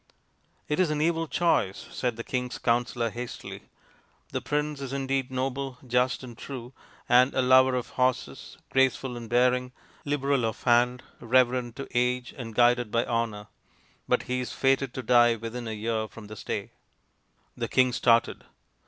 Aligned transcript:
"It 0.67 0.79
is 0.79 0.89
an 0.89 0.99
evil 0.99 1.27
choice," 1.27 1.87
said 1.91 2.15
the 2.15 2.23
king's 2.23 2.57
counsellor 2.57 3.11
hastily." 3.11 3.69
The 4.31 4.41
prince 4.41 4.81
is 4.81 4.93
indeed 4.93 5.29
noble, 5.29 5.77
just, 5.85 6.23
and 6.23 6.35
true, 6.35 6.73
and 7.07 7.35
a 7.35 7.41
lover 7.43 7.75
of 7.75 7.89
horses, 7.89 8.57
graceful 8.71 9.15
in 9.15 9.27
bearing, 9.27 9.73
liberal 10.03 10.43
of 10.43 10.63
hand, 10.63 11.03
reverent 11.19 11.75
to 11.75 11.87
age, 11.93 12.33
and 12.35 12.55
guided 12.55 12.89
by 12.89 13.05
honour. 13.05 13.45
But 14.07 14.23
he 14.23 14.39
is 14.39 14.51
fated 14.53 14.91
to 14.95 15.03
die 15.03 15.35
within 15.35 15.67
a 15.67 15.71
year 15.73 16.07
from 16.07 16.25
this 16.25 16.43
day" 16.43 16.71
The 17.55 17.67
king 17.67 17.93
started. 17.93 18.43